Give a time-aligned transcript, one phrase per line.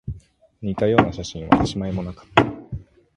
[0.63, 2.43] 似たような写真は一枚もなかった